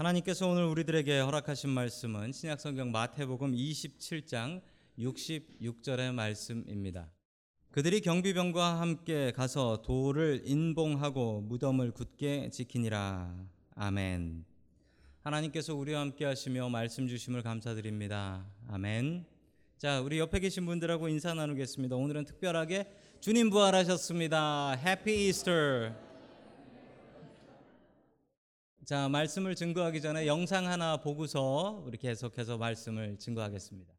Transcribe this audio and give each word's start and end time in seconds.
하나님께서 0.00 0.48
오늘 0.48 0.64
우리들에게 0.64 1.20
허락하신 1.20 1.68
말씀은 1.68 2.32
신약성경 2.32 2.90
마태복음 2.90 3.52
27장 3.52 4.62
66절의 4.98 6.14
말씀입니다. 6.14 7.10
그들이 7.70 8.00
경비병과 8.00 8.80
함께 8.80 9.30
가서 9.32 9.82
돌을 9.82 10.44
인봉하고 10.46 11.42
무덤을 11.42 11.90
굳게 11.90 12.48
지키니라. 12.48 13.44
아멘. 13.74 14.46
하나님께서 15.20 15.74
우리와 15.74 16.00
함께 16.00 16.24
하시며 16.24 16.70
말씀 16.70 17.06
주심을 17.06 17.42
감사드립니다. 17.42 18.46
아멘. 18.68 19.26
자, 19.76 20.00
우리 20.00 20.18
옆에 20.18 20.40
계신 20.40 20.64
분들하고 20.64 21.08
인사 21.08 21.34
나누겠습니다. 21.34 21.96
오늘은 21.96 22.24
특별하게 22.24 22.90
주님 23.20 23.50
부활하셨습니다. 23.50 24.76
해피 24.82 25.28
이스터. 25.28 26.09
자, 28.90 29.08
말씀을 29.08 29.54
증거하기 29.54 30.00
전에 30.00 30.26
영상 30.26 30.66
하나 30.66 30.96
보고서 30.96 31.80
우리 31.86 31.96
계속해서 31.96 32.58
말씀을 32.58 33.18
증거하겠습니다. 33.20 33.94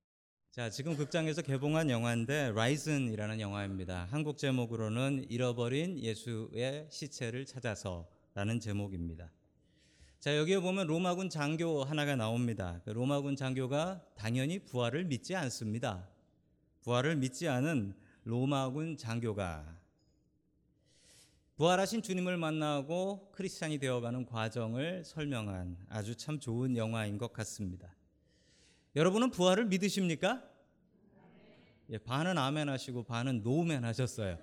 자, 0.52 0.70
지금 0.70 0.98
극장에서 0.98 1.44
개봉한 1.44 1.90
영화인데 1.90 2.52
라이즌이라는 2.54 3.40
영화입니다. 3.40 4.09
한국 4.12 4.38
제목으로는 4.38 5.27
잃어버린 5.30 5.98
예수의 5.98 6.88
시체를 6.90 7.46
찾아서라는 7.46 8.59
제목입니다. 8.59 9.32
자, 10.20 10.35
여기에 10.35 10.59
보면 10.59 10.88
로마군 10.88 11.30
장교 11.30 11.85
하나가 11.85 12.18
나옵니다. 12.18 12.82
그 12.84 12.90
로마군 12.90 13.38
장교가 13.38 14.02
당연히 14.18 14.60
부활을 14.60 15.05
믿지 15.05 15.38
않습니다. 15.38 16.10
부활을 16.82 17.16
믿지 17.16 17.48
않은 17.48 17.94
로마군 18.26 18.98
장교가 18.98 19.80
부활하신 21.55 22.02
주님을 22.02 22.38
만나고 22.38 23.30
크리스찬이 23.34 23.78
되어가는 23.78 24.26
과정을 24.26 25.04
설명한 25.05 25.77
아주 25.90 26.16
참 26.16 26.40
좋은 26.40 26.76
영화인 26.76 27.18
것 27.18 27.34
같습니다. 27.34 27.96
여러분은 28.96 29.32
부활을 29.32 29.66
믿으십니까? 29.66 30.43
예, 31.90 31.98
반은 31.98 32.38
아멘 32.38 32.70
하시고 32.70 33.04
반은 33.04 33.43
노멘 33.43 33.84
하셨어요. 33.84 34.40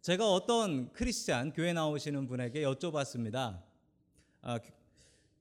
제가 0.00 0.32
어떤 0.32 0.92
크리스찬 0.92 1.52
교회 1.52 1.72
나오시는 1.72 2.26
분에게 2.26 2.62
여쭤봤습니다. 2.62 3.62
아, 4.42 4.58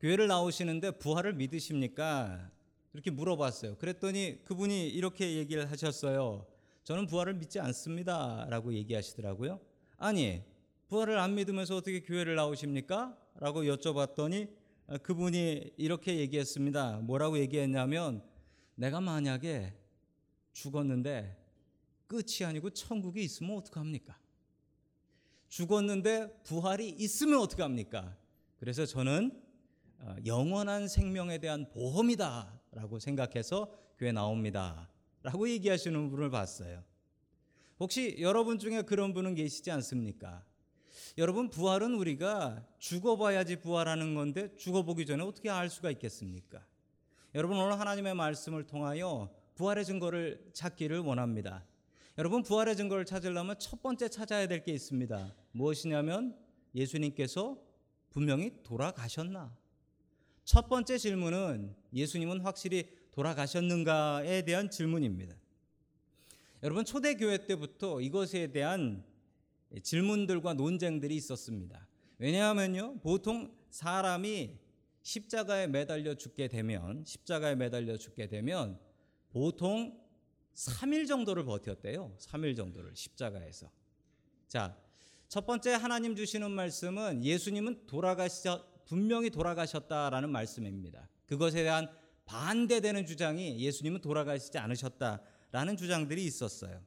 교회를 0.02 0.28
나오시는데 0.28 0.92
부활을 0.92 1.34
믿으십니까? 1.34 2.52
이렇게 2.94 3.12
물어봤어요. 3.12 3.78
그랬더니 3.78 4.44
그분이 4.44 4.90
이렇게 4.90 5.36
얘기를 5.36 5.70
하셨어요. 5.72 6.46
저는 6.84 7.06
부활을 7.06 7.36
믿지 7.36 7.60
않습니다. 7.60 8.48
라고 8.50 8.74
얘기하시더라고요. 8.74 9.69
아니, 10.02 10.42
부활을 10.88 11.20
안 11.20 11.36
믿으면서 11.36 11.76
어떻게 11.76 12.00
교회를 12.02 12.36
나오십니까? 12.36 13.18
라고 13.36 13.64
여쭤봤더니 13.64 14.50
그분이 15.04 15.74
이렇게 15.76 16.18
얘기했습니다. 16.20 17.00
뭐라고 17.00 17.38
얘기했냐면 17.38 18.24
내가 18.76 19.02
만약에 19.02 19.74
죽었는데 20.54 21.38
끝이 22.08 22.46
아니고 22.46 22.70
천국이 22.70 23.22
있으면 23.22 23.58
어떡합니까? 23.58 24.18
죽었는데 25.50 26.44
부활이 26.44 26.90
있으면 26.90 27.40
어떡합니까? 27.40 28.18
그래서 28.58 28.86
저는 28.86 29.32
어, 30.00 30.16
영원한 30.26 30.88
생명에 30.88 31.40
대한 31.40 31.70
보험이다 31.72 32.58
라고 32.72 33.00
생각해서 33.00 33.78
교회 33.98 34.14
나옵니다. 34.14 34.90
라고 35.24 35.50
얘기하시는 35.50 36.10
분을 36.10 36.30
봤어요. 36.30 36.89
혹시 37.80 38.18
여러분 38.20 38.60
중에 38.60 38.82
그런 38.82 39.14
분은 39.14 39.36
계시지 39.36 39.72
않습니까? 39.72 40.44
여러분, 41.18 41.50
부활은 41.50 41.94
우리가 41.96 42.66
죽어봐야지 42.78 43.58
부활하는 43.62 44.16
건데 44.16 44.54
죽어보기 44.58 45.06
전에 45.06 45.24
어떻게 45.24 45.50
알 45.50 45.70
수가 45.70 45.92
있겠습니까? 45.92 46.66
여러분, 47.36 47.58
오늘 47.58 47.80
하나님의 47.80 48.16
말씀을 48.16 48.66
통하여 48.68 49.30
부활의 49.56 49.86
증거를 49.86 50.50
찾기를 50.54 51.00
원합니다. 51.00 51.66
여러분, 52.18 52.44
부활의 52.44 52.76
증거를 52.76 53.06
찾으려면 53.06 53.58
첫 53.60 53.82
번째 53.82 54.10
찾아야 54.10 54.48
될 54.48 54.64
게 54.64 54.74
있습니다. 54.74 55.34
무엇이냐면 55.52 56.38
예수님께서 56.76 57.58
분명히 58.10 58.52
돌아가셨나? 58.64 59.56
첫 60.44 60.68
번째 60.68 60.98
질문은 60.98 61.76
예수님은 61.94 62.42
확실히 62.42 62.90
돌아가셨는가에 63.12 64.42
대한 64.44 64.70
질문입니다. 64.70 65.36
여러분 66.62 66.84
초대교회 66.84 67.46
때부터 67.46 68.02
이것에 68.02 68.48
대한 68.52 69.04
질문들과 69.82 70.56
논쟁들이 70.56 71.16
있었습니다. 71.16 71.88
왜냐하면요, 72.18 73.00
보통 73.00 73.56
사람이 73.70 74.58
십자가에 75.02 75.68
매달려 75.68 76.16
죽게 76.16 76.50
되면 76.50 77.06
십자가에 77.06 77.56
매달려 77.56 77.96
죽게 77.96 78.28
되면 78.28 78.78
보통 79.30 79.98
3일 80.54 81.08
정도를 81.08 81.46
버텼대요. 81.46 82.18
3일 82.20 82.58
정도를 82.58 82.94
십자가에서. 82.94 83.72
자, 84.48 84.76
첫 85.30 85.46
번째 85.46 85.74
하나님 85.74 86.16
주시는 86.16 86.52
말씀은 86.52 87.24
예수님은 87.24 87.88
돌아가셔 87.88 88.66
분명히 88.86 89.30
돌아가셨다라는 89.30 90.30
말씀입니다. 90.30 91.08
그것에 91.28 91.64
대한 91.64 91.88
반대되는 92.26 93.06
주장이 93.06 93.60
예수님은 93.60 94.02
돌아가시지 94.02 94.58
않으셨다 94.58 95.22
라는 95.52 95.78
주장들이 95.78 96.24
있었어요. 96.26 96.82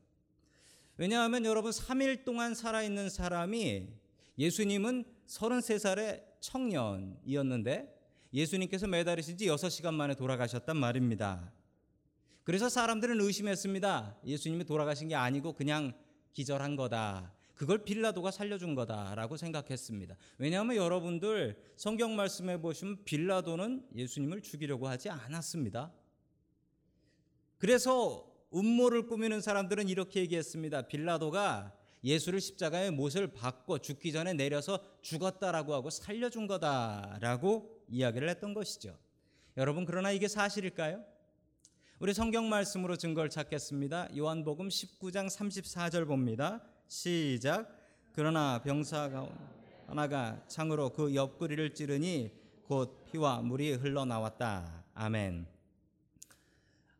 왜냐하면 0.96 1.44
여러분 1.44 1.70
3일 1.70 2.24
동안 2.24 2.54
살아있는 2.54 3.08
사람이 3.08 3.88
예수님은 4.38 5.04
33살의 5.26 6.22
청년이었는데 6.40 8.00
예수님께서 8.32 8.86
매달리신 8.86 9.36
지 9.36 9.46
6시간 9.46 9.94
만에 9.94 10.14
돌아가셨단 10.14 10.76
말입니다. 10.76 11.52
그래서 12.44 12.68
사람들은 12.68 13.20
의심했습니다. 13.20 14.18
예수님이 14.26 14.64
돌아가신 14.64 15.08
게 15.08 15.14
아니고 15.14 15.52
그냥 15.52 15.92
기절한 16.32 16.76
거다. 16.76 17.32
그걸 17.54 17.84
빌라도가 17.84 18.30
살려준 18.30 18.74
거다라고 18.74 19.36
생각했습니다. 19.36 20.16
왜냐하면 20.38 20.76
여러분들 20.76 21.56
성경 21.76 22.16
말씀에 22.16 22.60
보시면 22.60 23.04
빌라도는 23.04 23.86
예수님을 23.94 24.42
죽이려고 24.42 24.88
하지 24.88 25.10
않았습니다. 25.10 25.92
그래서 27.58 28.31
음모를 28.54 29.06
꾸미는 29.06 29.40
사람들은 29.40 29.88
이렇게 29.88 30.20
얘기했습니다. 30.20 30.82
빌라도가 30.82 31.72
예수를 32.04 32.40
십자가에 32.40 32.90
못을 32.90 33.28
박고 33.28 33.78
죽기 33.78 34.12
전에 34.12 34.32
내려서 34.32 34.80
죽었다라고 35.02 35.72
하고 35.74 35.90
살려준 35.90 36.46
거다라고 36.46 37.84
이야기를 37.88 38.28
했던 38.28 38.54
것이죠. 38.54 38.96
여러분 39.56 39.84
그러나 39.84 40.10
이게 40.10 40.28
사실일까요? 40.28 41.04
우리 42.00 42.12
성경 42.12 42.48
말씀으로 42.48 42.96
증거를 42.96 43.30
찾겠습니다. 43.30 44.16
요한복음 44.16 44.68
19장 44.68 45.28
34절 45.28 46.06
봅니다. 46.08 46.60
시작. 46.88 47.78
그러나 48.12 48.60
병사가 48.60 49.28
하나가 49.86 50.42
창으로 50.48 50.90
그 50.90 51.14
옆구리를 51.14 51.74
찌르니 51.74 52.32
곧 52.64 53.04
피와 53.04 53.42
물이 53.42 53.74
흘러나왔다. 53.74 54.84
아멘. 54.94 55.51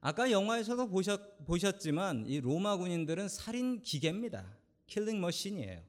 아까 0.04 0.32
영화에서도 0.32 0.88
보셨, 0.88 1.44
보셨지만 1.46 2.26
이 2.26 2.40
로마 2.40 2.76
군인들은 2.76 3.28
살인 3.28 3.82
기계입니다. 3.82 4.44
killing 4.88 5.20
machine이에요. 5.20 5.80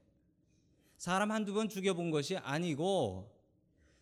사람 0.96 1.32
한두 1.32 1.52
번 1.52 1.68
죽여본 1.68 2.12
것이 2.12 2.36
아니고 2.36 3.28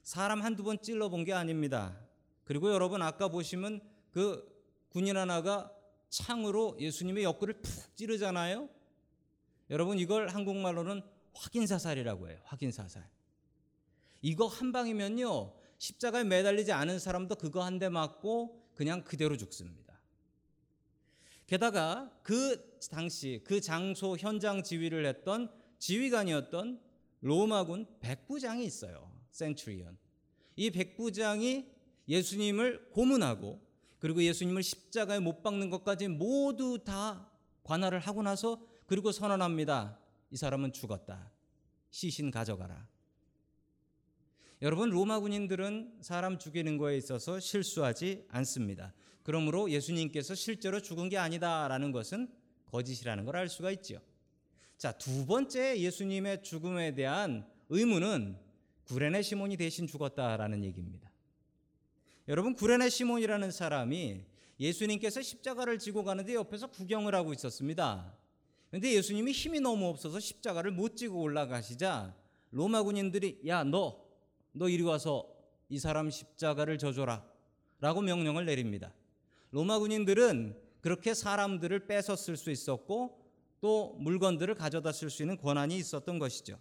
사람 0.03 0.43
한두 0.43 0.65
번 0.65 0.81
찔러본 0.83 1.25
게 1.25 1.33
아닙니다. 1.33 1.99
그리고 2.45 2.71
여러분 2.71 3.01
아까 3.01 3.29
보시면 3.29 3.81
그 4.11 4.47
군인 4.91 5.17
하나가 5.17 5.73
창으로 6.11 6.77
예수님의 6.79 7.25
옆구리를 7.25 7.63
푹 7.63 7.97
찌르잖아요. 7.97 8.69
여러분 9.71 9.99
이걸 9.99 10.29
한국말로는 10.29 11.01
확인 11.33 11.67
사살이라고 11.67 12.29
해요. 12.29 12.39
확인 12.45 12.71
사살. 12.71 13.09
이거 14.21 14.47
한 14.47 14.73
방이면요. 14.73 15.55
십자가에 15.79 16.25
매달리지 16.25 16.71
않은 16.73 16.99
사람도 16.99 17.37
그거 17.37 17.65
한 17.65 17.79
대 17.79 17.89
맞고 17.89 18.61
그냥 18.75 19.03
그대로 19.05 19.39
죽습니다. 19.39 19.92
게다가 21.53 22.11
그 22.23 22.79
당시 22.91 23.43
그 23.45 23.61
장소 23.61 24.17
현장 24.17 24.63
지휘를 24.63 25.05
했던 25.05 25.53
지휘관이었던 25.81 26.81
로마군 27.21 27.87
백부장이 28.01 28.65
있어요. 28.65 29.13
센츄리언. 29.33 29.99
이 30.57 30.71
백부장이 30.71 31.71
예수님을 32.09 32.89
고문하고 32.93 33.61
그리고 33.99 34.23
예수님을 34.23 34.63
십자가에 34.63 35.19
못 35.19 35.43
박는 35.43 35.69
것까지 35.69 36.09
모두 36.09 36.83
다 36.83 37.31
관할을 37.65 37.99
하고 37.99 38.23
나서 38.23 38.67
그리고 38.87 39.13
선언합니다. 39.13 39.99
이 40.31 40.39
사람은 40.39 40.73
죽었다. 40.73 41.31
시신 41.91 42.31
가져가라. 42.31 42.89
여러분 44.63 44.89
로마 44.89 45.21
군인들은 45.21 45.99
사람 46.01 46.39
죽이는 46.39 46.79
거에 46.79 46.97
있어서 46.97 47.39
실수하지 47.39 48.25
않습니다. 48.31 48.95
그러므로 49.23 49.71
예수님께서 49.71 50.35
실제로 50.35 50.81
죽은 50.81 51.09
게 51.09 51.19
아니다라는 51.19 51.93
것은 51.93 52.29
거짓이라는 52.67 53.25
걸 53.25 53.37
알 53.37 53.49
수가 53.49 53.71
있죠. 53.73 54.01
자, 54.77 54.93
두 54.93 55.27
번째 55.27 55.79
예수님의 55.79 56.43
죽음에 56.43 56.95
대한 56.95 57.47
의문은 57.69 58.37
구레네 58.85 59.23
시몬이 59.23 59.57
대신 59.57 59.87
죽었다라는 59.87 60.65
얘기입니다. 60.65 61.11
여러분 62.29 62.55
구레네 62.55 62.89
시몬이라는 62.89 63.51
사람이 63.51 64.25
예수님께서 64.59 65.23
십자가를 65.23 65.79
지고 65.79 66.05
가는데 66.05 66.35
옆에서 66.35 66.69
구경을 66.69 67.15
하고 67.15 67.33
있었습니다. 67.33 68.17
그런데 68.71 68.93
예수님이 68.93 69.33
힘이 69.33 69.61
너무 69.61 69.87
없어서 69.89 70.19
십자가를 70.21 70.71
못 70.73 70.97
지고 70.97 71.21
올라가시자 71.21 72.15
로마 72.51 72.83
군인들이 72.83 73.43
야 73.47 73.65
너 73.65 74.03
너 74.53 74.69
이리 74.69 74.83
와서 74.83 75.27
이 75.69 75.79
사람 75.79 76.11
십자가를 76.11 76.77
져줘라 76.79 77.25
라고 77.81 78.03
명령을 78.03 78.45
내립니다. 78.45 78.93
로마 79.53 79.79
군인들은 79.79 80.59
그렇게 80.81 81.15
사람들을 81.15 81.87
뺏었을 81.87 82.37
수 82.37 82.51
있었고 82.51 83.23
또 83.61 83.95
물건들을 84.01 84.55
가져다 84.57 84.91
쓸 84.93 85.09
수 85.09 85.23
있는 85.23 85.37
권한이 85.37 85.77
있었던 85.77 86.19
것이죠. 86.19 86.59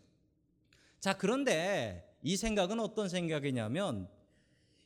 자, 0.99 1.17
그런데 1.17 2.15
이 2.21 2.37
생각은 2.37 2.79
어떤 2.79 3.09
생각이냐면 3.09 4.07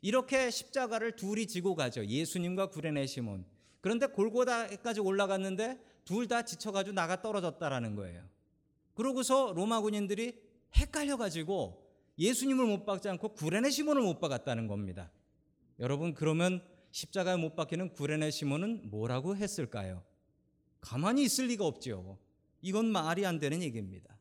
이렇게 0.01 0.49
십자가를 0.49 1.15
둘이 1.17 1.47
지고 1.47 1.75
가죠. 1.75 2.05
예수님과 2.05 2.67
구레네 2.67 3.07
시몬. 3.07 3.43
그런데 3.81 4.05
골고다까지 4.05 5.01
올라갔는데 5.01 5.79
둘 6.05 6.27
다 6.27 6.43
지쳐가지고 6.43 6.93
나가 6.93 7.21
떨어졌다라는 7.21 7.95
거예요. 7.95 8.23
그러고서 8.93 9.51
로마 9.53 9.81
군인들이 9.81 10.39
헷갈려가지고 10.75 11.83
예수님을 12.19 12.65
못 12.65 12.85
박지 12.85 13.09
않고 13.09 13.29
구레네 13.29 13.71
시몬을 13.71 14.03
못 14.03 14.19
박았다는 14.19 14.67
겁니다. 14.67 15.11
여러분 15.79 16.13
그러면 16.13 16.63
십자가에 16.95 17.35
못 17.35 17.57
박히는 17.57 17.89
구레네 17.91 18.31
시몬은 18.31 18.89
뭐라고 18.89 19.35
했을까요? 19.35 20.01
가만히 20.79 21.25
있을 21.25 21.47
리가 21.47 21.65
없지요. 21.65 22.17
이건 22.61 22.85
말이 22.85 23.25
안 23.25 23.37
되는 23.37 23.61
얘기입니다. 23.61 24.17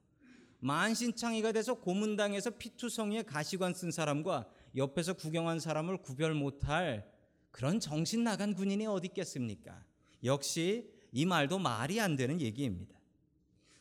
만신창이가 0.58 1.52
돼서 1.52 1.74
고문당에서 1.74 2.50
피투성이에 2.50 3.22
가시관 3.22 3.74
쓴 3.74 3.92
사람과 3.92 4.50
옆에서 4.74 5.12
구경한 5.12 5.60
사람을 5.60 5.98
구별 5.98 6.34
못할 6.34 7.08
그런 7.52 7.78
정신 7.78 8.24
나간 8.24 8.54
군인이 8.54 8.88
어디 8.88 9.06
있겠습니까? 9.06 9.84
역시 10.24 10.90
이 11.12 11.24
말도 11.26 11.60
말이 11.60 12.00
안 12.00 12.16
되는 12.16 12.40
얘기입니다. 12.40 12.98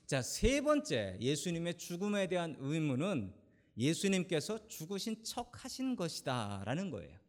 자, 0.06 0.22
세 0.22 0.62
번째 0.62 1.18
예수님의 1.20 1.80
죽음에 1.80 2.28
대한 2.28 2.56
의문은 2.60 3.34
예수님께서 3.76 4.68
죽으신 4.68 5.24
척 5.24 5.66
하신 5.66 5.96
것이다라는 5.96 6.92
거예요. 6.92 7.23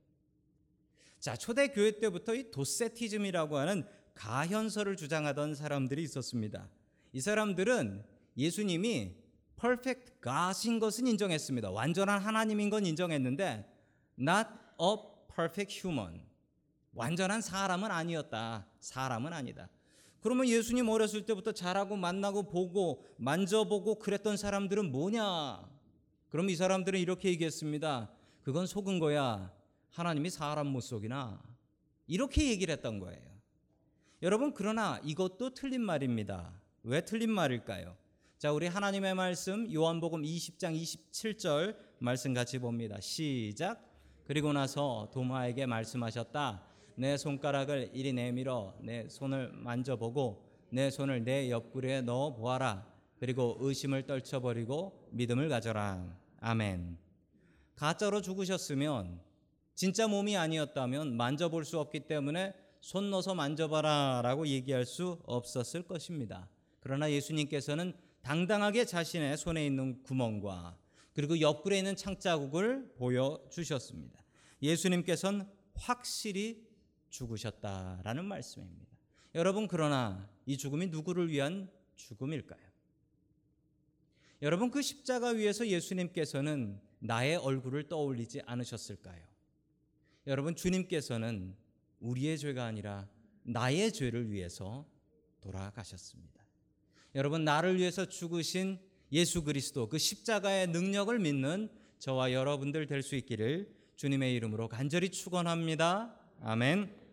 자, 1.25 1.35
초대 1.37 1.69
교회 1.69 1.99
때부터 2.01 2.35
이 2.35 2.51
도세티즘이라고 2.51 3.57
하는 3.57 3.87
가현설을 4.15 4.95
주장하던 4.95 5.55
사람들이 5.55 6.03
있었습니다. 6.03 6.69
이 7.15 7.21
사람들은 7.23 8.05
예수님이 8.37 9.17
perfect 9.59 10.21
God인 10.23 10.79
것은 10.79 11.07
인정했습니다. 11.07 11.71
완전한 11.71 12.21
하나님인 12.21 12.69
건 12.69 12.85
인정했는데 12.85 13.65
not 14.21 14.51
a 14.79 14.97
perfect 15.35 15.81
human. 15.81 16.21
완전한 16.93 17.41
사람은 17.41 17.91
아니었다. 17.91 18.67
사람은 18.81 19.33
아니다. 19.33 19.71
그러면 20.21 20.47
예수님 20.47 20.91
어렸을 20.91 21.25
때부터 21.25 21.53
자라고 21.53 21.97
만나고 21.97 22.51
보고 22.51 23.03
만져보고 23.17 23.99
그랬던 23.99 24.37
사람들은 24.37 24.93
뭐냐? 24.93 25.71
그럼 26.29 26.51
이 26.51 26.55
사람들은 26.55 27.01
이렇게 27.01 27.31
얘기했습니다. 27.31 28.11
그건 28.43 28.67
속은 28.67 28.99
거야. 28.99 29.51
하나님이 29.95 30.29
사람 30.29 30.67
못 30.67 30.81
속이나. 30.81 31.41
이렇게 32.09 32.51
얘기를 32.51 32.73
했던 32.73 32.99
거예요. 32.99 33.23
여러분, 34.23 34.53
그러나 34.53 35.01
이것도 35.05 35.55
틀린 35.55 35.83
말입니다. 35.83 36.53
왜 36.83 37.05
틀린 37.05 37.31
말일까요? 37.31 37.97
자, 38.37 38.51
우리 38.51 38.67
하나님의 38.67 39.15
말씀 39.15 39.73
요한복음 39.73 40.23
20장 40.23 40.75
27절 40.75 41.77
말씀 42.01 42.35
같이 42.35 42.59
봅니다. 42.59 43.01
시작. 43.01 43.89
그리고 44.25 44.53
나서 44.53 45.11
도마에게 45.13 45.67
말씀하셨다. 45.67 46.63
내 46.97 47.17
손가락을 47.17 47.91
이리 47.95 48.13
내밀어 48.13 48.75
내 48.81 49.09
손을 49.09 49.53
만져보고 49.53 50.45
내 50.71 50.91
손을 50.91 51.23
내 51.23 51.51
옆구리에 51.51 52.01
넣어 52.01 52.35
보아라. 52.35 52.85
그리고 53.21 53.57
의심을 53.61 54.07
떨쳐버리고 54.07 55.11
믿음을 55.13 55.49
가져라. 55.49 56.05
아멘. 56.41 56.99
가짜로 57.77 58.21
죽으셨으면 58.21 59.21
진짜 59.75 60.07
몸이 60.07 60.37
아니었다면 60.37 61.17
만져볼 61.17 61.65
수 61.65 61.81
없기 61.81 62.01
때문에 62.07 62.55
손 62.81 63.11
넣어서 63.11 63.35
만져봐라 63.35 64.21
라고 64.23 64.47
얘기할 64.47 64.85
수 64.85 65.19
없었을 65.25 65.83
것입니다. 65.83 66.49
그러나 66.81 67.11
예수님께서는 67.11 67.95
당당하게 68.23 68.85
자신의 68.85 69.37
손에 69.37 69.67
있는 69.67 70.03
구멍과 70.03 70.79
그리고 71.13 71.41
옆구리에 71.41 71.79
있는 71.79 71.97
창자국을 71.97 72.95
보여주셨습니다. 72.97 74.23
예수님께서는 74.63 75.47
확실히 75.75 76.67
죽으셨다라는 77.11 78.25
말씀입니다. 78.25 78.93
여러분 79.35 79.67
그러나 79.67 80.29
이 80.47 80.57
죽음이 80.57 80.87
누구를 80.87 81.31
위한 81.31 81.71
죽음일까요? 81.97 82.61
여러분 84.43 84.71
그 84.71 84.83
십자가 84.83 85.29
위에서 85.31 85.67
예수님께서는 85.67 86.81
나의 86.99 87.37
얼굴을 87.37 87.89
떠올리지 87.89 88.43
않으셨을까요? 88.47 89.34
여러분 90.27 90.57
주님께서는 90.57 91.55
우리의 92.01 92.39
죄가 92.39 92.65
아니라 92.65 93.09
나의 93.43 93.93
죄를 93.93 94.31
위해서 94.31 94.87
돌아가셨습니다. 95.41 96.45
여러분 97.15 97.45
나를 97.45 97.79
위해서 97.79 98.07
죽으신 98.07 98.79
예수 99.13 99.45
그리스도 99.45 99.89
그 99.89 99.99
십자가의 99.99 100.69
능력을 100.69 101.17
믿는 101.19 101.71
저와 101.99 102.33
여러분들 102.33 102.87
될 102.87 103.03
수 103.03 103.15
있기를 103.17 103.75
주님의 103.97 104.35
이름으로 104.35 104.69
간절히 104.69 105.11
축원합니다. 105.11 106.19
아멘. 106.41 107.05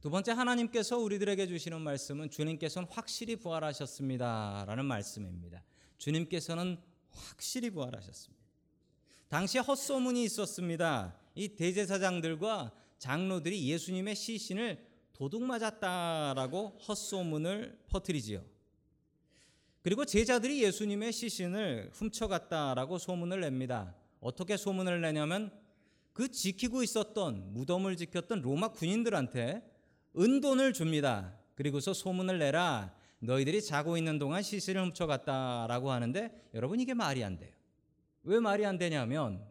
두 0.00 0.10
번째 0.10 0.32
하나님께서 0.32 0.98
우리들에게 0.98 1.46
주시는 1.46 1.80
말씀은 1.80 2.30
주님께서는 2.30 2.88
확실히 2.90 3.36
부활하셨습니다라는 3.36 4.84
말씀입니다. 4.84 5.62
주님께서는 5.98 6.78
확실히 7.10 7.70
부활하셨습니다. 7.70 8.44
당시에 9.28 9.60
헛소문이 9.60 10.24
있었습니다. 10.24 11.19
이 11.34 11.48
대제사장들과 11.48 12.72
장로들이 12.98 13.68
예수님의 13.68 14.14
시신을 14.14 14.86
도둑 15.12 15.42
맞았다라고 15.42 16.78
헛소문을 16.86 17.78
퍼뜨리지요. 17.88 18.42
그리고 19.82 20.04
제자들이 20.04 20.62
예수님의 20.62 21.12
시신을 21.12 21.90
훔쳐갔다라고 21.92 22.98
소문을 22.98 23.40
냅니다. 23.40 23.94
어떻게 24.20 24.56
소문을 24.56 25.00
내냐면 25.00 25.50
그 26.12 26.30
지키고 26.30 26.82
있었던 26.82 27.54
무덤을 27.54 27.96
지켰던 27.96 28.42
로마 28.42 28.68
군인들한테 28.68 29.62
은돈을 30.18 30.74
줍니다. 30.74 31.34
그리고서 31.54 31.94
소문을 31.94 32.38
내라. 32.38 32.94
너희들이 33.20 33.62
자고 33.62 33.96
있는 33.96 34.18
동안 34.18 34.42
시신을 34.42 34.82
훔쳐갔다라고 34.86 35.90
하는데 35.90 36.48
여러분 36.54 36.80
이게 36.80 36.94
말이 36.94 37.22
안 37.22 37.38
돼요. 37.38 37.52
왜 38.22 38.40
말이 38.40 38.66
안 38.66 38.76
되냐면 38.78 39.44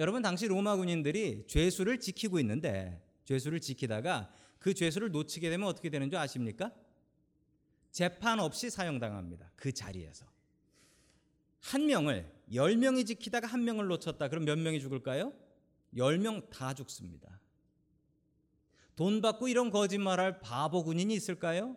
여러분 0.00 0.22
당시 0.22 0.48
로마 0.48 0.76
군인들이 0.76 1.44
죄수를 1.46 2.00
지키고 2.00 2.40
있는데 2.40 3.06
죄수를 3.26 3.60
지키다가 3.60 4.32
그 4.58 4.72
죄수를 4.72 5.10
놓치게 5.10 5.50
되면 5.50 5.68
어떻게 5.68 5.90
되는 5.90 6.08
줄 6.08 6.18
아십니까? 6.18 6.72
재판 7.90 8.40
없이 8.40 8.70
사형당합니다. 8.70 9.52
그 9.56 9.72
자리에서. 9.72 10.24
한 11.60 11.84
명을 11.84 12.32
열 12.54 12.78
명이 12.78 13.04
지키다가 13.04 13.46
한 13.46 13.62
명을 13.62 13.88
놓쳤다. 13.88 14.28
그럼 14.28 14.46
몇 14.46 14.58
명이 14.58 14.80
죽을까요? 14.80 15.34
열명다 15.94 16.72
죽습니다. 16.72 17.38
돈 18.96 19.20
받고 19.20 19.48
이런 19.48 19.68
거짓말할 19.68 20.40
바보 20.40 20.82
군인이 20.82 21.12
있을까요? 21.12 21.76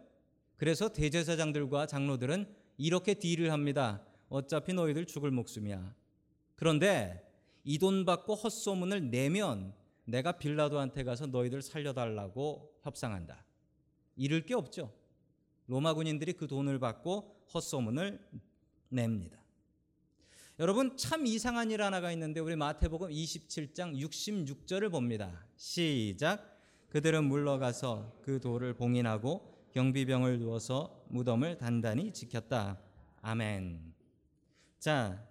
그래서 0.56 0.94
대제사장들과 0.94 1.88
장로들은 1.88 2.48
이렇게 2.78 3.16
딜을 3.16 3.52
합니다. 3.52 4.02
어차피 4.30 4.72
너희들 4.72 5.08
죽을 5.08 5.30
목숨이야. 5.32 5.94
그런데 6.56 7.33
이 7.64 7.78
돈 7.80 8.06
받고 8.06 8.36
헛소문을 8.36 9.10
내면 9.10 9.74
내가 10.06 10.34
빌라도한테 10.34 11.04
가서 11.04 11.28
너희들 11.28 11.62
살려달라고 11.62 12.78
협상한다. 12.82 13.46
잃을 14.16 14.46
게 14.46 14.54
없죠. 14.54 14.94
로마 15.68 15.94
군인들이 15.94 16.34
그 16.34 16.48
돈을 16.48 16.80
받고 16.80 17.46
헛소문을 17.54 18.20
냅니다. 18.90 19.40
여러분 20.60 20.98
참 20.98 21.26
이상한 21.26 21.72
일 21.72 21.82
하나가 21.82 22.12
있는데 22.12 22.40
우리 22.40 22.56
마태복음 22.56 23.10
27장 23.10 23.98
66절을 23.98 24.92
봅니다. 24.92 25.46
시작. 25.56 26.60
그들은 26.90 27.24
물러가서 27.24 28.20
그 28.22 28.40
돌을 28.40 28.76
봉인하고 28.76 29.70
경비병을 29.72 30.38
두어서 30.38 31.04
무덤을 31.08 31.58
단단히 31.58 32.14
지켰다. 32.14 32.80
아멘. 33.22 33.96
자, 34.78 35.28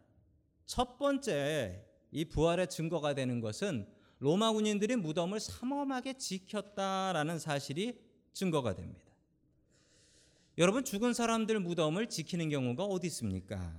첫 0.67 0.99
번째 0.99 1.92
이 2.12 2.26
부활의 2.26 2.69
증거가 2.69 3.14
되는 3.14 3.40
것은 3.40 3.87
로마 4.19 4.52
군인들이 4.52 4.97
무덤을 4.97 5.40
삼엄하게 5.40 6.19
지켰다라는 6.19 7.38
사실이 7.38 7.99
증거가 8.33 8.75
됩니다. 8.75 9.12
여러분 10.59 10.85
죽은 10.85 11.14
사람들 11.14 11.59
무덤을 11.61 12.09
지키는 12.09 12.50
경우가 12.50 12.85
어디 12.85 13.07
있습니까? 13.09 13.75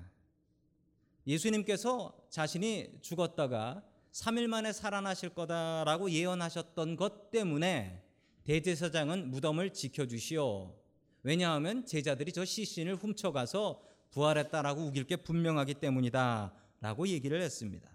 예수님께서 1.28 2.18
자신이 2.30 2.98
죽었다가 3.02 3.84
3일 4.12 4.48
만에 4.48 4.74
살아나실 4.74 5.30
거다라고 5.30 6.12
예언하셨던 6.12 6.98
것 6.98 7.32
때문에 7.32 8.04
대제사장은 8.44 9.30
무덤을 9.30 9.72
지켜주시오. 9.72 10.76
왜냐하면 11.22 11.86
제자들이 11.86 12.34
저 12.34 12.44
시신을 12.44 12.96
훔쳐가서 12.96 13.82
부활했다라고 14.12 14.82
우길 14.82 15.06
게 15.06 15.16
분명하기 15.16 15.76
때문이다라고 15.76 17.08
얘기를 17.08 17.42
했습니다. 17.42 17.93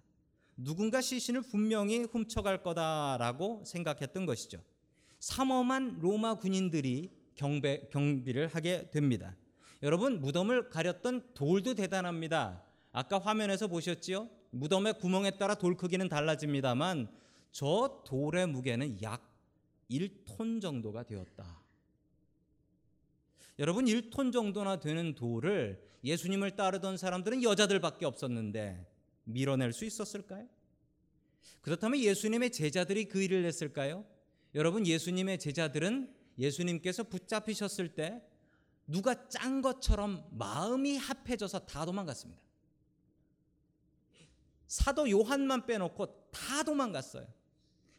누군가 0.59 1.01
시신을 1.01 1.43
분명히 1.43 2.01
훔쳐갈 2.01 2.63
거다라고 2.63 3.63
생각했던 3.65 4.27
것이죠. 4.27 4.61
삼엄한 5.21 6.01
로마 6.01 6.35
군인들이 6.35 7.11
경배, 7.37 7.89
경비를 7.91 8.49
하게 8.49 8.91
됩니다. 8.91 9.37
여러분 9.85 10.21
무덤을 10.21 10.69
가렸던 10.69 11.35
돌도 11.35 11.75
대단합니다. 11.75 12.65
아까 12.91 13.19
화면에서 13.19 13.69
보셨지요? 13.69 14.29
무덤의 14.51 14.99
구멍에 14.99 15.39
따라 15.39 15.55
돌 15.55 15.77
크기는 15.77 16.09
달라집니다만 16.09 17.09
저 17.53 18.03
돌의 18.05 18.49
무게는 18.49 19.01
약 19.03 19.23
1톤 19.89 20.61
정도가 20.61 21.05
되었다. 21.05 21.63
여러분 23.61 23.85
1톤 23.85 24.33
정도나 24.33 24.81
되는 24.81 25.15
돌을 25.15 25.81
예수님을 26.03 26.57
따르던 26.57 26.97
사람들은 26.97 27.45
여자들밖에 27.45 28.07
없었는데 28.07 28.98
밀어낼 29.29 29.73
수 29.73 29.85
있었을까요? 29.85 30.49
그렇다면 31.61 32.01
예수님의 32.01 32.51
제자들이 32.51 33.07
그 33.07 33.23
일을 33.23 33.45
했을까요? 33.45 34.05
여러분 34.55 34.87
예수님의 34.87 35.39
제자들은 35.39 36.15
예수님께서 36.39 37.05
붙잡히셨을 37.05 37.95
때 37.95 38.23
누가 38.87 39.29
짠 39.29 39.61
것처럼 39.61 40.27
마음이 40.31 40.97
합해져서 40.97 41.67
다 41.67 41.85
도망갔습니다. 41.85 42.41
사도 44.67 45.11
요한만 45.11 45.67
빼놓고 45.67 46.31
다 46.31 46.63
도망갔어요. 46.63 47.27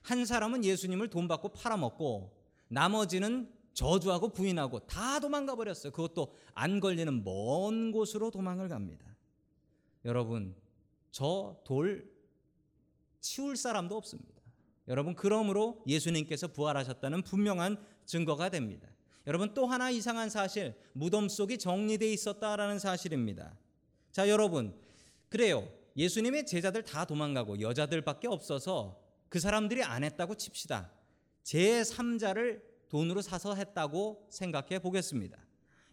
한 0.01 0.25
사람은 0.25 0.63
예수님을 0.63 1.09
돈 1.09 1.27
받고 1.27 1.49
팔아먹고 1.49 2.35
나머지는 2.69 3.51
저주하고 3.73 4.29
부인하고 4.29 4.79
다 4.87 5.19
도망가 5.19 5.55
버렸어요. 5.55 5.91
그것도 5.91 6.33
안 6.53 6.79
걸리는 6.79 7.23
먼 7.23 7.91
곳으로 7.91 8.31
도망을 8.31 8.67
갑니다. 8.67 9.05
여러분, 10.05 10.55
저 11.11 11.61
돌 11.65 12.09
치울 13.19 13.57
사람도 13.57 13.95
없습니다. 13.97 14.41
여러분, 14.87 15.15
그러므로 15.15 15.83
예수님께서 15.87 16.47
부활하셨다는 16.47 17.21
분명한 17.23 17.77
증거가 18.05 18.49
됩니다. 18.49 18.87
여러분, 19.27 19.53
또 19.53 19.67
하나 19.67 19.91
이상한 19.91 20.29
사실, 20.29 20.73
무덤 20.93 21.29
속이 21.29 21.59
정리되어 21.59 22.09
있었다라는 22.09 22.79
사실입니다. 22.79 23.55
자, 24.11 24.27
여러분, 24.29 24.75
그래요. 25.29 25.67
예수님의 25.95 26.45
제자들 26.45 26.83
다 26.83 27.05
도망가고 27.05 27.59
여자들밖에 27.61 28.27
없어서 28.27 28.99
그 29.27 29.39
사람들이 29.39 29.83
안 29.83 30.03
했다고 30.03 30.35
칩시다. 30.35 30.91
제 31.43 31.81
3자를 31.81 32.61
돈으로 32.89 33.21
사서 33.21 33.55
했다고 33.55 34.27
생각해 34.31 34.79
보겠습니다. 34.79 35.37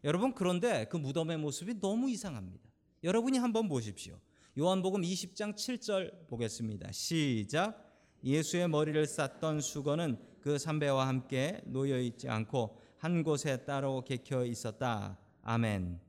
여러분 0.04 0.32
그런데 0.34 0.86
그 0.88 0.96
무덤의 0.96 1.38
모습이 1.38 1.80
너무 1.80 2.08
이상합니다. 2.10 2.64
여러분이 3.02 3.38
한번 3.38 3.68
보십시오. 3.68 4.18
요한복음 4.58 5.02
20장 5.02 5.54
7절 5.54 6.28
보겠습니다. 6.28 6.90
시작. 6.90 7.92
예수의 8.24 8.68
머리를 8.68 9.06
쌌던 9.06 9.60
수건은 9.60 10.18
그 10.40 10.56
삼배와 10.56 11.06
함께 11.06 11.60
놓여 11.66 12.00
있지 12.00 12.30
않고 12.30 12.80
한 12.96 13.22
곳에 13.22 13.66
따로 13.66 14.02
객혀 14.02 14.46
있었다. 14.46 15.18
아멘. 15.42 16.00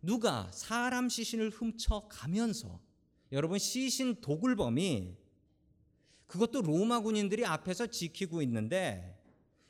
누가 0.00 0.50
사람 0.52 1.10
시신을 1.10 1.50
훔쳐 1.50 2.08
가면서 2.08 2.80
여러분 3.30 3.58
시신 3.58 4.22
도굴범이 4.22 5.14
그것도 6.28 6.62
로마 6.62 7.00
군인들이 7.00 7.44
앞에서 7.44 7.88
지키고 7.88 8.40
있는데 8.40 9.22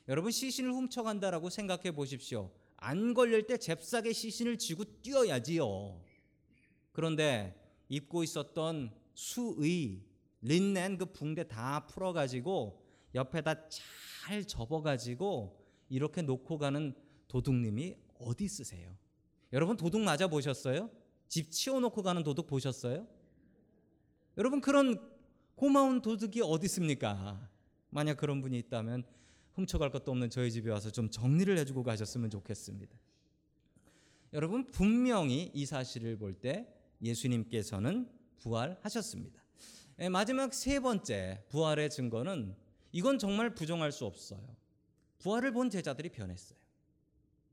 여러분 0.07 0.31
시신을 0.31 0.71
훔쳐간다라고 0.71 1.49
생각해 1.49 1.91
보십시오. 1.91 2.51
안 2.77 3.13
걸릴 3.13 3.47
때 3.47 3.57
잽싸게 3.57 4.13
시신을 4.13 4.57
쥐고 4.59 5.01
뛰어야지요. 5.01 6.01
그런데 6.93 7.66
입고 7.89 8.23
있었던 8.23 8.91
수의 9.13 10.01
린넨 10.41 10.97
그 10.97 11.05
붕대 11.11 11.47
다 11.47 11.85
풀어가지고 11.87 12.83
옆에다 13.15 13.69
잘 13.69 14.45
접어가지고 14.45 15.65
이렇게 15.89 16.21
놓고 16.21 16.57
가는 16.57 16.93
도둑님이 17.27 17.95
어디 18.19 18.45
있으세요? 18.45 18.95
여러분 19.53 19.77
도둑 19.77 20.01
맞아 20.01 20.27
보셨어요? 20.27 20.89
집 21.27 21.51
치워놓고 21.51 22.03
가는 22.03 22.23
도둑 22.23 22.47
보셨어요? 22.47 23.07
여러분 24.37 24.61
그런 24.61 24.99
고마운 25.55 26.01
도둑이 26.01 26.41
어디 26.43 26.65
있습니까? 26.65 27.49
만약 27.89 28.17
그런 28.17 28.41
분이 28.41 28.57
있다면 28.59 29.03
훔쳐갈 29.53 29.89
것도 29.91 30.11
없는 30.11 30.29
저희 30.29 30.51
집에 30.51 30.69
와서 30.69 30.91
좀 30.91 31.09
정리를 31.09 31.57
해주고 31.57 31.81
가셨으면 31.83 32.29
좋겠습니다. 32.29 32.95
여러분 34.33 34.65
분명히 34.67 35.49
이 35.53 35.65
사실을 35.65 36.17
볼 36.17 36.39
때 36.39 36.76
예수님께서는 37.01 38.09
부활하셨습니다. 38.39 39.43
예, 39.99 40.09
마지막 40.09 40.53
세 40.53 40.79
번째 40.79 41.43
부활의 41.49 41.89
증거는 41.89 42.55
이건 42.91 43.19
정말 43.19 43.53
부정할 43.53 43.91
수 43.91 44.05
없어요. 44.05 44.55
부활을 45.19 45.51
본 45.51 45.69
제자들이 45.69 46.09
변했어요. 46.09 46.57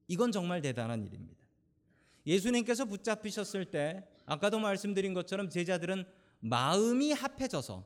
이건 0.08 0.32
정말 0.32 0.60
대단한 0.60 1.04
일입니다. 1.04 1.44
예수님께서 2.26 2.84
붙잡히셨을 2.84 3.70
때 3.70 4.06
아까도 4.26 4.58
말씀드린 4.58 5.14
것처럼 5.14 5.50
제자들은 5.50 6.04
마음이 6.40 7.12
합해져서 7.12 7.84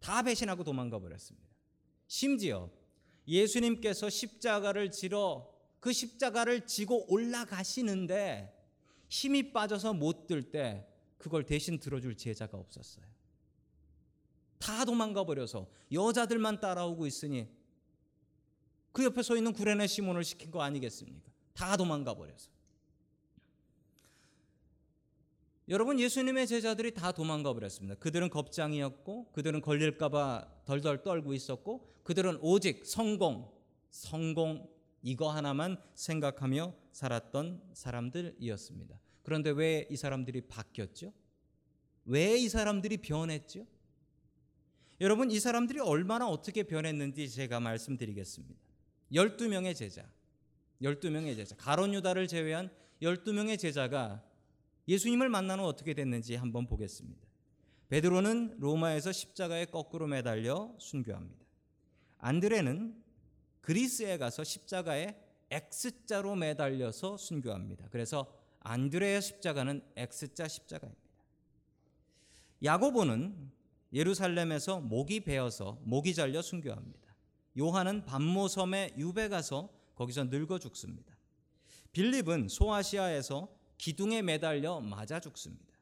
다 0.00 0.22
배신하고 0.22 0.64
도망가 0.64 0.98
버렸습니다. 0.98 1.48
심지어 2.06 2.70
예수님께서 3.26 4.10
십자가를 4.10 4.90
지러 4.90 5.50
그 5.80 5.92
십자가를 5.92 6.66
지고 6.66 7.10
올라가시는데 7.12 8.61
힘이 9.12 9.52
빠져서 9.52 9.92
못 9.92 10.26
들 10.26 10.50
때 10.50 10.86
그걸 11.18 11.44
대신 11.44 11.78
들어줄 11.78 12.16
제자가 12.16 12.56
없었어요. 12.56 13.04
다 14.58 14.86
도망가 14.86 15.24
버려서 15.24 15.68
여자들만 15.92 16.60
따라오고 16.60 17.06
있으니 17.06 17.46
그 18.90 19.04
옆에 19.04 19.22
서 19.22 19.36
있는 19.36 19.52
구레네 19.52 19.86
시몬을 19.86 20.24
시킨 20.24 20.50
거 20.50 20.62
아니겠습니까? 20.62 21.30
다 21.52 21.76
도망가 21.76 22.14
버려서. 22.14 22.50
여러분 25.68 26.00
예수님의 26.00 26.46
제자들이 26.46 26.94
다 26.94 27.12
도망가 27.12 27.52
버렸습니다. 27.52 27.94
그들은 27.96 28.30
겁장이었고 28.30 29.32
그들은 29.32 29.60
걸릴까 29.60 30.08
봐 30.08 30.48
덜덜 30.64 31.02
떨고 31.02 31.34
있었고 31.34 31.86
그들은 32.02 32.38
오직 32.40 32.86
성공, 32.86 33.52
성공 33.90 34.70
이거 35.02 35.30
하나만 35.30 35.76
생각하며 35.94 36.74
살았던 36.92 37.62
사람들이었습니다. 37.72 38.98
그런데 39.22 39.50
왜 39.50 39.86
이 39.90 39.96
사람들이 39.96 40.42
바뀌었죠? 40.42 41.12
왜 42.04 42.36
이 42.36 42.48
사람들이 42.48 42.98
변했죠? 42.98 43.66
여러분 45.00 45.30
이 45.30 45.40
사람들이 45.40 45.80
얼마나 45.80 46.28
어떻게 46.28 46.62
변했는지 46.62 47.28
제가 47.28 47.60
말씀드리겠습니다. 47.60 48.60
12명의 49.12 49.74
제자, 49.74 50.08
12명의 50.80 51.36
제자, 51.36 51.56
가론 51.56 51.92
유다를 51.94 52.28
제외한 52.28 52.70
12명의 53.02 53.58
제자가 53.58 54.22
예수님을 54.88 55.28
후 55.28 55.66
어떻게 55.66 55.94
됐는지 55.94 56.34
한번 56.36 56.66
보겠습니다. 56.66 57.20
베드로는 57.88 58.56
로마에서 58.58 59.12
십자가에 59.12 59.66
거꾸로 59.66 60.06
매달려 60.06 60.74
순교합니다. 60.78 61.44
안드레는 62.18 63.02
그리스에 63.62 64.18
가서 64.18 64.44
십자가에 64.44 65.16
X자로 65.50 66.34
매달려서 66.34 67.16
순교합니다. 67.16 67.88
그래서 67.90 68.26
안드레의 68.60 69.22
십자가는 69.22 69.82
X자 69.96 70.48
십자가입니다. 70.48 71.02
야고보는 72.62 73.50
예루살렘에서 73.92 74.80
목이 74.80 75.20
베어서 75.20 75.78
목이 75.82 76.14
잘려 76.14 76.42
순교합니다. 76.42 77.14
요한은 77.58 78.04
반모섬에 78.04 78.94
유배 78.96 79.28
가서 79.28 79.68
거기서 79.94 80.24
늙어 80.24 80.58
죽습니다. 80.58 81.16
빌립은 81.92 82.48
소아시아에서 82.48 83.48
기둥에 83.76 84.22
매달려 84.22 84.80
맞아 84.80 85.20
죽습니다. 85.20 85.76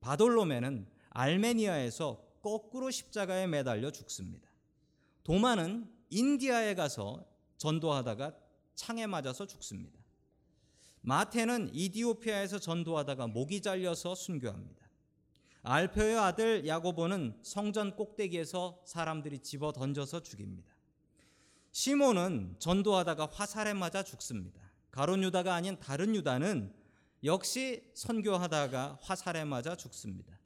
바돌로메는 0.00 0.86
알메니아에서 1.10 2.22
거꾸로 2.42 2.90
십자가에 2.90 3.46
매달려 3.46 3.90
죽습니다. 3.90 4.48
도마는 5.24 5.97
인디아에 6.10 6.74
가서 6.74 7.24
전도하다가 7.56 8.34
창에 8.74 9.06
맞아서 9.06 9.46
죽습니다. 9.46 9.98
마태는 11.00 11.70
이디오피아에서 11.72 12.58
전도하다가 12.58 13.28
목이 13.28 13.62
잘려서 13.62 14.14
순교합니다. 14.14 14.88
알페의 15.62 16.18
아들 16.18 16.66
야고보는 16.66 17.40
성전 17.42 17.96
꼭대기에서 17.96 18.82
사람들이 18.84 19.40
집어 19.40 19.72
던져서 19.72 20.22
죽입니다. 20.22 20.72
시몬은 21.72 22.56
전도하다가 22.58 23.28
화살에 23.32 23.74
맞아 23.74 24.02
죽습니다. 24.02 24.60
가론 24.90 25.22
유다가 25.22 25.54
아닌 25.54 25.78
다른 25.78 26.14
유다는 26.14 26.74
역시 27.24 27.90
선교하다가 27.94 28.98
화살에 29.02 29.44
맞아 29.44 29.76
죽습니다. 29.76 30.37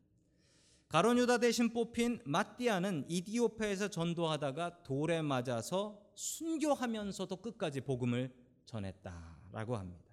가론 0.92 1.16
유다 1.16 1.38
대신 1.38 1.72
뽑힌 1.72 2.20
마띠아는 2.26 3.06
이디오페에서 3.08 3.88
전도하다가 3.88 4.82
돌에 4.82 5.22
맞아서 5.22 5.99
순교하면서도 6.14 7.34
끝까지 7.37 7.80
복음을 7.80 8.30
전했다라고 8.66 9.75
합니다. 9.75 10.04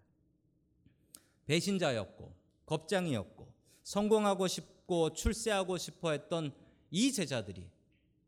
배신자였고 1.48 2.33
겁장이었고 2.65 3.53
성공하고 3.83 4.48
싶고 4.48 5.12
출세하고 5.12 5.77
싶어 5.77 6.12
했던 6.12 6.53
이 6.91 7.12
제자들이 7.12 7.69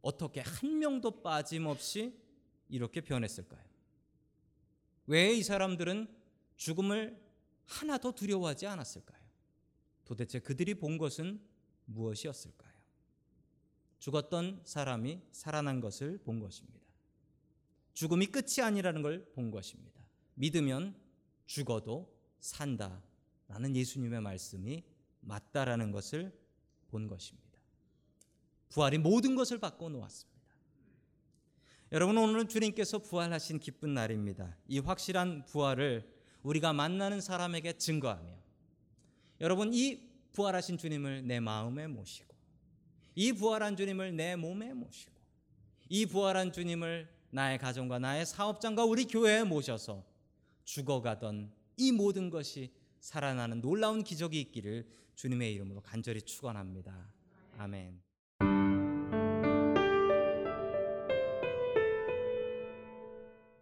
어떻게 0.02 0.42
한 0.42 0.78
명도 0.78 1.22
빠짐없이 1.22 2.20
이렇게 2.68 3.00
변했을까요? 3.00 3.64
왜 5.08 5.38
이 5.38 5.42
사람들은 5.42 6.14
죽음을 6.58 7.18
하나도 7.64 8.12
두려워하지 8.12 8.68
않았을까요? 8.68 9.22
도대체 10.04 10.40
그들이 10.40 10.74
본 10.76 10.98
것은 10.98 11.40
무엇이었을까요? 11.94 12.72
죽었던 14.00 14.62
사람이 14.66 15.22
살아난 15.32 15.80
것을 15.80 16.18
본 16.20 16.40
것입니다. 16.40 16.80
죽음이 17.94 18.28
끝이 18.28 18.62
아니라는 18.64 19.02
걸 19.02 19.32
본 19.34 19.52
것입니다. 19.52 20.02
믿으면 20.36 20.96
죽어도 21.46 22.12
산다 22.40 23.04
라는 23.48 23.76
예수님의 23.76 24.22
말씀이 24.22 24.84
맞다라는 25.20 25.92
것을 25.92 26.34
본 26.88 27.08
것입니다. 27.08 27.60
부활이 28.70 28.98
모든 28.98 29.36
것을 29.36 29.60
바꿔 29.60 29.90
놓았습니다. 29.90 30.32
여러분 31.92 32.18
오늘은 32.18 32.48
주님께서 32.48 33.00
부활하신 33.00 33.60
기쁜 33.60 33.94
날입니다. 33.94 34.58
이 34.68 34.80
확실한 34.80 35.46
부활을 35.46 36.10
우리가 36.42 36.72
만나는 36.74 37.20
사람에게 37.22 37.74
증거하며 37.74 38.34
여러분 39.42 39.74
이 39.74 40.11
부활하신 40.34 40.78
주님을 40.78 41.28
내 41.28 41.40
마음에 41.40 41.88
모시고 41.88 42.34
이 43.16 43.34
부활한 43.34 43.76
주님을 43.76 44.16
내 44.16 44.36
몸에 44.36 44.74
모시고 44.74 45.12
이 45.90 46.06
부활한 46.06 46.54
주님을 46.54 47.10
나의 47.32 47.58
가정과 47.58 48.00
나의 48.00 48.26
사업장과 48.26 48.86
우리 48.86 49.06
교회에 49.06 49.44
모셔서 49.44 50.06
죽어가던 50.64 51.52
이 51.78 51.92
모든 51.92 52.30
것이 52.30 52.72
살아나는 53.00 53.62
놀라운 53.62 54.04
기적이 54.04 54.40
있기를 54.42 54.88
주님의 55.16 55.54
이름으로 55.54 55.82
간절히 55.82 56.22
축원합니다. 56.22 57.12
아멘. 57.58 58.11